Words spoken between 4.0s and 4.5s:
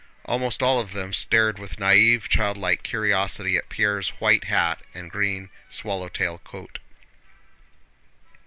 white